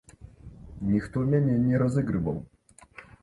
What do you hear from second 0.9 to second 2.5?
Ніхто мяне не разыгрываў.